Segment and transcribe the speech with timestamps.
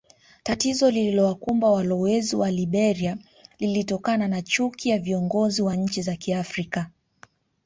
[0.43, 3.17] Tatizo lililowakumba walowezi wa Liberia
[3.59, 6.89] lilitokana na chuki ya viongozi wa nchi za Kiafrika